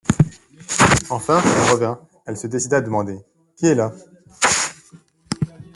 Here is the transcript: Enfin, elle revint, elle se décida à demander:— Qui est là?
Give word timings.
Enfin, 1.11 1.39
elle 1.45 1.71
revint, 1.73 2.01
elle 2.25 2.35
se 2.35 2.47
décida 2.47 2.77
à 2.77 2.81
demander:— 2.81 3.19
Qui 3.55 3.67
est 3.67 3.75
là? 3.75 3.93